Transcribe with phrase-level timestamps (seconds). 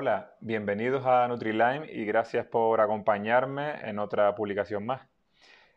[0.00, 5.00] Hola, bienvenidos a NutriLime y gracias por acompañarme en otra publicación más.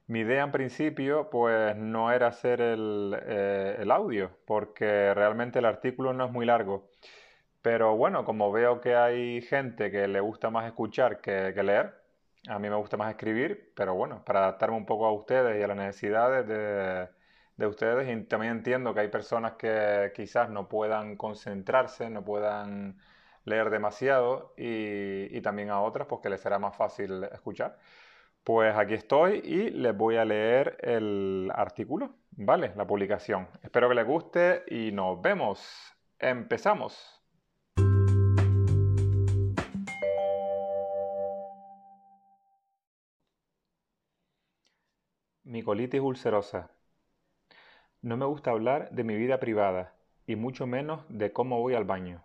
[0.06, 6.14] Mi idea en principio pues no era hacer el, eh, audio porque realmente el artículo
[6.14, 6.88] no es muy largo.
[7.64, 11.96] Pero bueno, como veo que hay gente que le gusta más escuchar que, leer,
[12.48, 15.64] a mí me gusta más escribir, pero bueno, para adaptarme un poco a ustedes y
[15.64, 17.10] a las necesidades de,
[17.58, 23.00] de ustedes y también entiendo que hay personas que quizás no puedan concentrarse, no puedan
[23.46, 27.78] leer demasiado y, también a otras pues que les será más fácil escuchar.
[28.44, 32.74] Pues aquí estoy y les voy a leer el artículo, ¿vale?
[32.76, 33.48] La publicación.
[33.64, 35.62] Espero que les guste y nos vemos.
[36.20, 37.22] Empezamos.
[45.44, 46.72] Mi colitis ulcerosa.
[48.02, 49.94] No me gusta hablar de mi vida privada
[50.26, 52.24] y mucho menos de cómo voy al baño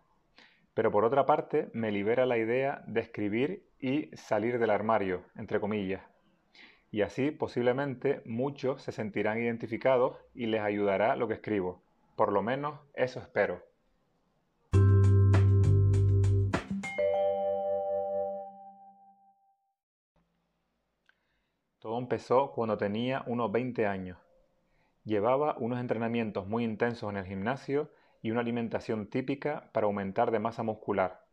[0.77, 5.58] pero por otra parte me libera la idea de escribir y salir del armario, entre
[5.58, 6.02] comillas.
[6.91, 11.80] Y así posiblemente muchos se sentirán identificados y les ayudará lo que escribo.
[12.14, 13.62] Por lo menos eso espero.
[21.78, 24.18] Todo empezó cuando tenía unos 20 años.
[25.05, 27.90] Llevaba unos entrenamientos muy intensos en el gimnasio
[28.22, 31.25] y una alimentación típica para aumentar de masa muscular.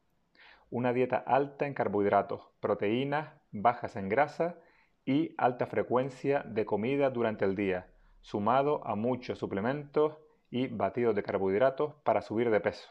[0.70, 4.58] Una dieta alta en carbohidratos, proteínas, bajas en grasa
[5.06, 10.18] y alta frecuencia de comida durante el día, sumado a muchos suplementos
[10.50, 12.90] y batidos de carbohidratos para subir de peso.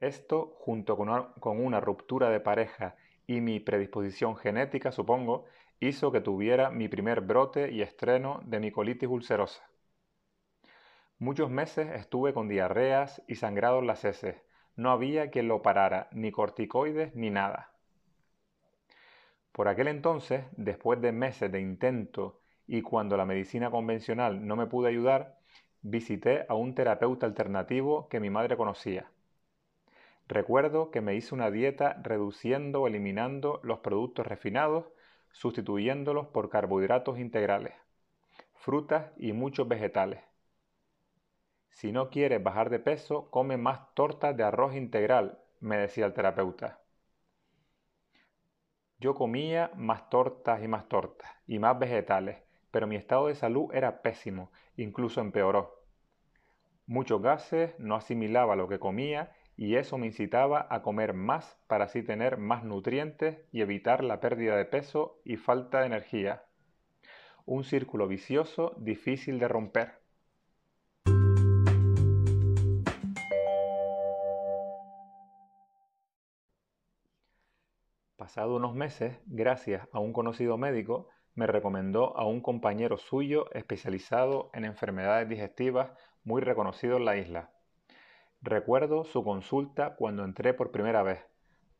[0.00, 5.46] Esto, junto con una, con una, ruptura de pareja y mi predisposición genética, supongo,
[5.80, 9.68] hizo que tuviera mi primer brote y estreno de mi colitis ulcerosa.
[11.18, 14.36] Muchos meses estuve con diarreas y sangrados las heces.
[14.74, 17.72] No había quien lo parara, ni corticoides ni nada.
[19.52, 24.66] Por aquel entonces, después de meses de intento y cuando la medicina convencional no me
[24.66, 25.38] pudo ayudar,
[25.80, 29.10] visité a un terapeuta alternativo que mi madre conocía.
[30.28, 34.84] Recuerdo que me hizo una dieta reduciendo o eliminando los productos refinados,
[35.30, 37.72] sustituyéndolos por carbohidratos integrales,
[38.52, 40.25] frutas y muchos vegetales.
[41.76, 46.14] Si no quieres bajar de peso, come más tortas de arroz integral, me decía el
[46.14, 46.80] terapeuta.
[48.98, 52.38] Yo comía más tortas y más tortas, y más vegetales,
[52.70, 55.84] pero mi estado de salud era pésimo, incluso empeoró.
[56.86, 61.84] Muchos gases, no asimilaba lo que comía y eso me incitaba a comer más para
[61.84, 66.42] así tener más nutrientes y evitar la pérdida de peso y falta de energía.
[67.44, 70.05] Un círculo vicioso difícil de romper.
[78.36, 84.50] Pasado unos meses, gracias a un conocido médico, me recomendó a un compañero suyo especializado
[84.52, 85.88] en enfermedades digestivas
[86.22, 87.48] muy reconocido en la isla.
[88.42, 91.24] Recuerdo su consulta cuando entré por primera vez,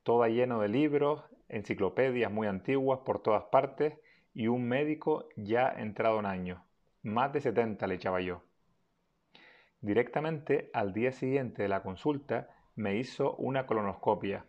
[0.03, 3.93] toda lleno de libros, enciclopedias muy antiguas por todas partes
[4.33, 6.63] y un médico ya entrado en años.
[7.03, 8.41] Más de 70 le echaba yo.
[9.83, 14.47] Directamente al día siguiente de la consulta me hizo una colonoscopia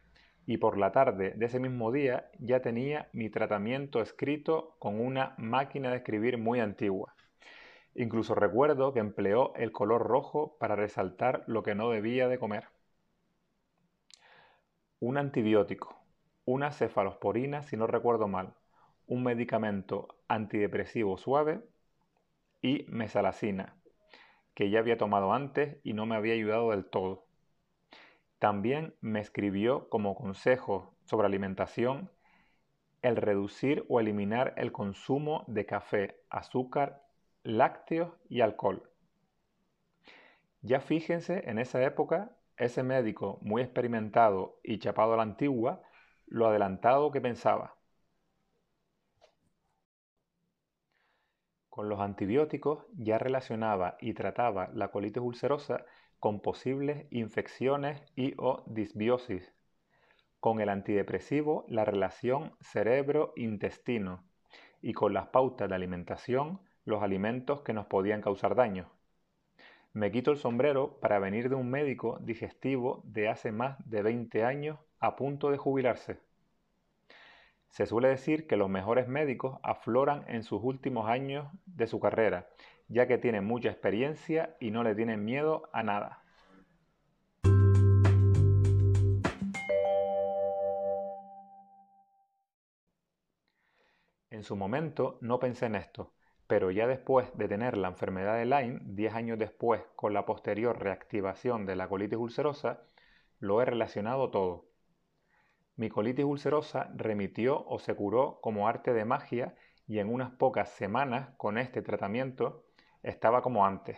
[0.47, 5.35] y por la tarde de ese mismo día ya tenía mi tratamiento escrito con una
[5.37, 7.13] máquina de escribir muy antigua.
[7.93, 12.69] Incluso recuerdo que empleó el color rojo para resaltar lo que no debía de comer.
[14.99, 15.99] Un antibiótico,
[16.45, 18.53] una cefalosporina si no recuerdo mal,
[19.05, 21.59] un medicamento antidepresivo suave
[22.61, 23.75] y mesalacina,
[24.53, 27.26] que ya había tomado antes y no me había ayudado del todo.
[28.39, 32.11] También me escribió como consejo sobre alimentación
[33.01, 37.03] el reducir o eliminar el consumo de café, azúcar,
[37.43, 38.89] lácteos y alcohol.
[40.61, 45.81] Ya fíjense, en esa época, ese médico muy experimentado y chapado a la antigua,
[46.25, 47.75] lo adelantado que pensaba.
[51.69, 55.85] Con los antibióticos ya relacionaba y trataba la colitis ulcerosa
[56.19, 59.53] con posibles infecciones y o disbiosis.
[60.39, 64.23] Con el antidepresivo la relación cerebro-intestino
[64.81, 68.89] y con las pautas de alimentación los alimentos que nos podían causar daño.
[69.93, 74.43] Me quito el sombrero para venir de un médico digestivo de hace más de 20
[74.43, 76.19] años a punto de jubilarse.
[77.69, 82.47] Se suele decir que los mejores médicos afloran en sus últimos años de su carrera,
[82.87, 86.23] ya que tienen mucha experiencia y no le tienen miedo a nada.
[94.29, 96.13] En su momento no pensé en esto,
[96.45, 100.77] pero ya después de tener la enfermedad de Lyme, 10 años después, con la posterior
[100.79, 102.83] reactivación de la colitis ulcerosa,
[103.39, 104.66] lo he relacionado todo.
[105.77, 110.71] Mi colitis ulcerosa remitió o se curó como arte de magia y en unas pocas
[110.71, 112.65] semanas con este tratamiento
[113.03, 113.95] estaba como antes,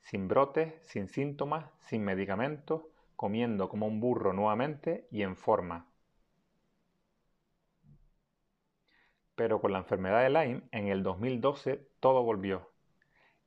[0.00, 2.82] sin brotes, sin síntomas, sin medicamentos,
[3.14, 5.86] comiendo como un burro nuevamente y en forma.
[9.36, 12.72] Pero con la enfermedad de Lyme, en el 2012 todo volvió.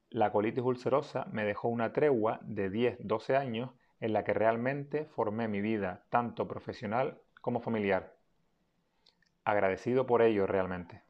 [0.10, 5.50] La colitis ulcerosa me dejó una tregua de 10-12 años en la que realmente formé
[5.50, 8.16] mi vida, tanto profesional como familiar.
[9.44, 11.02] Agradecido por ello realmente.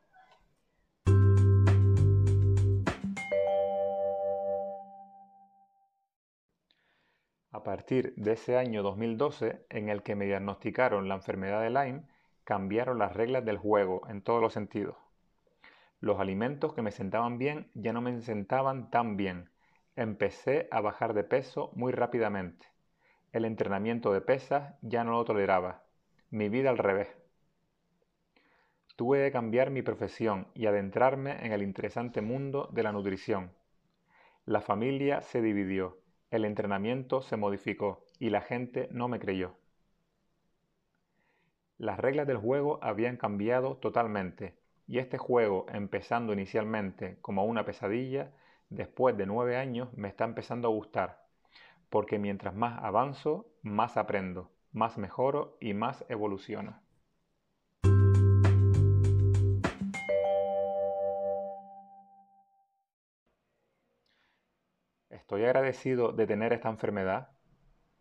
[7.51, 12.01] A partir de ese año 2012, en el que me diagnosticaron la enfermedad de Lyme,
[12.43, 14.97] cambiaron las reglas del juego en todos los sentidos.
[15.99, 19.51] Los alimentos que me sentaban bien ya no me sentaban tan bien.
[19.95, 22.65] Empecé a bajar de peso muy rápidamente.
[23.31, 25.83] El entrenamiento de pesas ya no lo toleraba.
[26.33, 27.15] Mi vida al revés.
[28.95, 33.51] Tuve que cambiar mi profesión y adentrarme en el interesante mundo de la nutrición.
[34.47, 35.99] La familia se dividió
[36.31, 39.55] el entrenamiento se modificó y la gente no me creyó.
[41.77, 44.57] Las reglas del juego habían cambiado totalmente
[44.87, 48.31] y este juego, empezando inicialmente como una pesadilla,
[48.71, 51.27] después de nueve años me está empezando a gustar,
[51.91, 56.81] porque mientras más avanzo, más aprendo, más mejoro y más evoluciono.
[65.09, 67.29] ¿Estoy agradecido de tener esta enfermedad?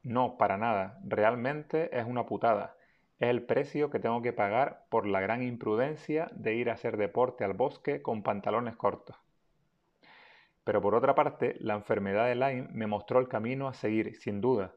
[0.03, 0.99] No, para nada.
[1.05, 2.77] Realmente es una putada.
[3.19, 6.97] Es el precio que tengo que pagar por la gran imprudencia de ir a hacer
[6.97, 9.17] deporte al bosque con pantalones cortos.
[10.65, 14.41] Pero por otra parte, la enfermedad de Lyme me mostró el camino a seguir, sin
[14.41, 14.75] duda.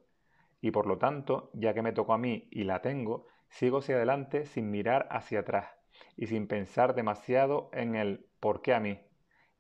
[0.66, 3.98] Y por lo tanto, ya que me tocó a mí y la tengo, sigo hacia
[3.98, 5.68] adelante sin mirar hacia atrás
[6.18, 9.00] y sin pensar demasiado en el ¿por qué a mí?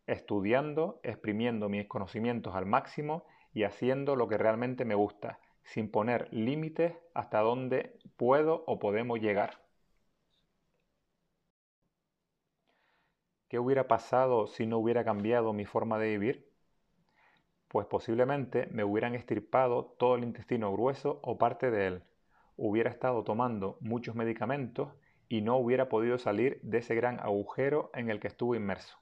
[0.07, 3.23] estudiando, exprimiendo mis conocimientos al máximo
[3.53, 9.19] y haciendo lo que realmente me gusta, sin poner límites hasta dónde puedo o podemos
[9.19, 9.61] llegar.
[13.47, 16.54] ¿Qué hubiera pasado si no hubiera cambiado mi forma de vivir?
[17.75, 22.03] Pues posiblemente me hubieran estirpado todo el intestino grueso o parte de él.
[22.55, 24.93] Hubiera estado tomando muchos medicamentos
[25.27, 28.97] y no hubiera podido salir de ese gran agujero en el que estuve inmerso.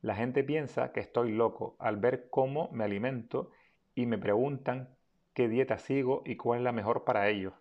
[0.00, 3.50] La gente piensa que estoy loco al ver cómo me alimento
[3.94, 4.96] y me preguntan
[5.34, 7.52] qué dieta sigo y cuál es la mejor para ellos.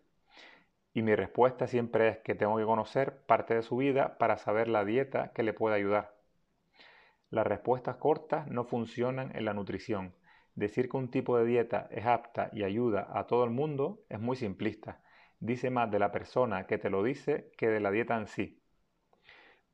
[0.94, 4.70] Y mi respuesta siempre es que tengo que conocer parte de su vida para saber
[4.70, 6.23] la dieta que le puede ayudar.
[7.34, 10.14] Las respuestas cortas no funcionan en la nutrición.
[10.54, 14.20] Decir que un tipo de dieta es apta y ayuda a todo el mundo es
[14.20, 15.02] muy simplista.
[15.40, 18.62] Dice más de la persona que te lo dice que de la dieta en sí.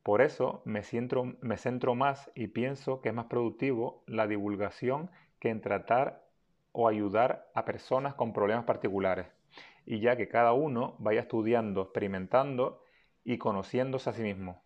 [0.04, 5.12] Por eso me, centro más y pienso que es más productivo la divulgación
[5.42, 6.24] que en tratar
[6.72, 9.28] o ayudar a personas con problemas particulares,
[9.86, 12.82] y ya que cada uno vaya estudiando, experimentando
[13.26, 14.64] y conociéndose a sí mismo.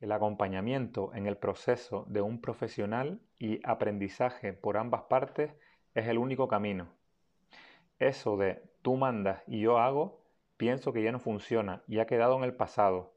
[0.00, 5.52] El acompañamiento en el proceso de un profesional y aprendizaje por ambas partes
[5.94, 6.88] es el único camino.
[7.98, 10.24] Eso de tú mandas y yo hago
[10.56, 13.12] pienso que ya no funciona y ha quedado en el pasado.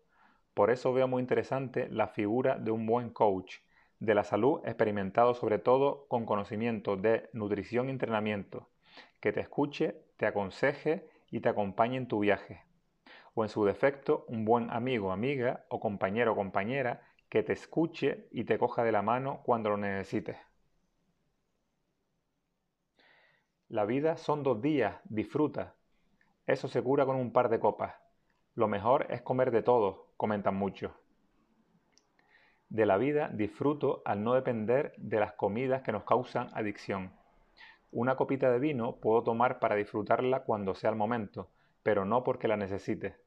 [0.54, 3.60] Por eso veo muy interesante la figura de un buen coach
[4.00, 8.68] de la salud experimentado sobre todo con conocimiento de nutrición y entrenamiento,
[9.22, 12.62] que te escuche, te aconseje y te acompañe en tu viaje.
[13.34, 18.28] O en su defecto, un buen amigo, amiga o compañero o compañera que te escuche
[18.32, 20.38] y te coja de la mano cuando lo necesites.
[23.70, 25.74] La vida son dos días, disfruta,
[26.46, 27.96] eso se cura con un par de copas.
[28.56, 30.92] Lo mejor es comer de todo, comentan muchos.
[32.68, 37.14] De la vida disfruto al no depender de las comidas que nos causan adicción.
[37.92, 41.50] Una copita de vino puedo tomar para disfrutarla cuando sea el momento,
[41.82, 43.23] pero no porque la necesite.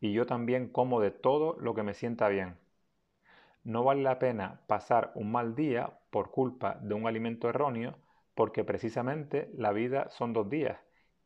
[0.00, 2.58] Y yo también como de todo lo que me sienta bien.
[3.62, 7.94] No vale la pena pasar un mal día por culpa de un alimento erróneo,
[8.34, 10.76] porque precisamente la vida son dos días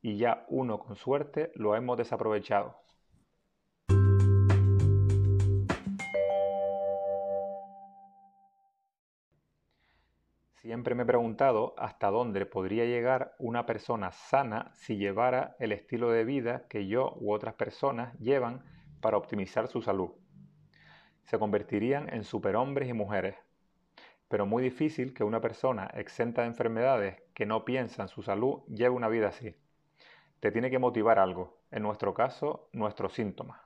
[0.02, 2.81] y ya uno con suerte lo hemos desaprovechado.
[10.62, 16.08] Siempre me he preguntado hasta dónde podría llegar una persona sana si llevara el estilo
[16.12, 18.62] de vida que yo u otras personas llevan,
[19.00, 20.10] para optimizar su salud.
[21.24, 23.34] Se convertirían en superhombres y mujeres.
[24.28, 28.62] Pero muy difícil que una persona exenta de enfermedades que no piensa en su salud
[28.68, 29.56] lleve una vida así.
[30.38, 33.60] Te tiene que motivar algo, en nuestro caso, nuestros síntomas.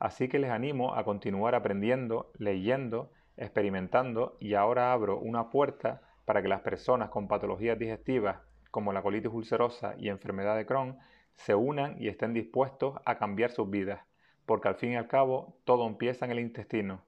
[0.00, 6.42] Así que les animo a continuar aprendiendo, leyendo, experimentando y ahora abro una puerta para
[6.42, 8.38] que las personas con patologías digestivas
[8.70, 10.98] como la colitis ulcerosa y enfermedad de Crohn
[11.34, 14.00] se unan y estén dispuestos a cambiar sus vidas,
[14.46, 17.02] porque al fin y al cabo todo empieza en el intestino.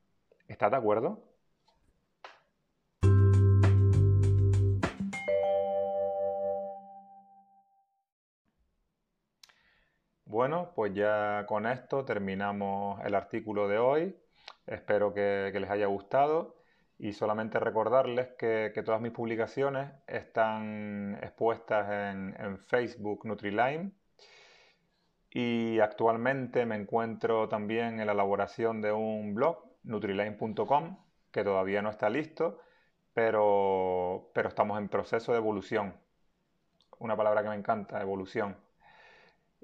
[0.49, 1.23] ¿Estás de acuerdo?
[10.25, 14.17] Bueno, pues ya con esto terminamos el artículo de hoy.
[14.67, 16.57] Espero que, les haya gustado
[16.99, 23.93] y solamente recordarles que, todas mis publicaciones están expuestas en, Facebook Nutrilime
[25.31, 30.99] y actualmente me encuentro también en la elaboración de un blog, nutrilane.com,
[31.31, 32.61] que todavía no está listo,
[33.15, 35.95] pero, pero estamos en proceso de evolución.
[36.99, 38.57] Una palabra que me encanta, evolución.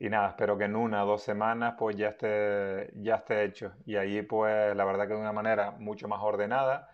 [0.01, 3.73] Y nada, espero que en una o dos semanas pues ya esté, ya esté hecho.
[3.85, 6.91] Y allí pues la verdad que de una manera mucho más ordenada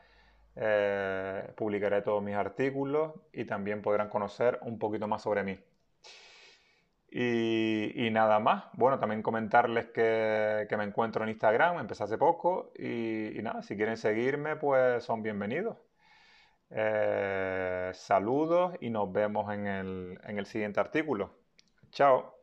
[0.56, 5.58] eh, publicaré todos mis artículos y también podrán conocer un poquito más sobre mí.
[7.16, 8.64] Y, nada más.
[8.72, 12.72] Bueno, también comentarles que, me encuentro en Instagram, empecé hace poco.
[12.76, 15.76] Y, nada, si quieren seguirme, pues son bienvenidos.
[16.70, 21.30] Eh, saludos y nos vemos en el, en el siguiente artículo.
[21.92, 22.33] Chao.